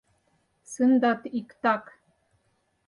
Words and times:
Сындат 0.71 1.21
иктак. 1.39 1.83